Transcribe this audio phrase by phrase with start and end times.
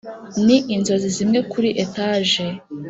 [0.45, 2.41] ni inzozi zimwe kuri etage,